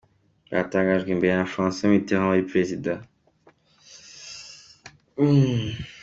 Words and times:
Barangajwe 0.51 1.09
imbere 1.15 1.33
na 1.35 1.49
François 1.51 1.91
Mitterand 1.91 2.27
wari 2.29 2.49
Perezida. 2.51 2.91